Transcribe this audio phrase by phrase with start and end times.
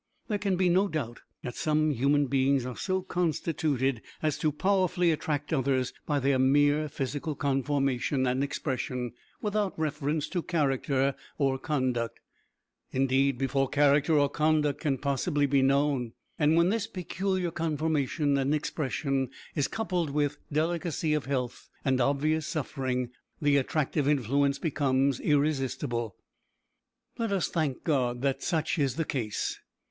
[0.29, 5.11] There can be no doubt that some human beings are so constituted as to powerfully
[5.11, 9.11] attract others by their mere physical conformation and expression,
[9.43, 12.19] without reference to character or conduct,
[12.91, 16.13] indeed, before character or conduct can possibly be known.
[16.39, 22.47] And when this peculiar conformation and expression is coupled with delicacy of health, and obvious
[22.47, 26.15] suffering, the attractive influence becomes irresistible.
[27.19, 29.59] Let us thank God that such is the case.